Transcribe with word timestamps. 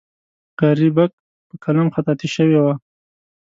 غریبک 0.59 1.11
په 1.47 1.55
قلم 1.63 1.87
خطاطي 1.95 2.27
شوې 2.35 2.57
وه. 2.63 2.73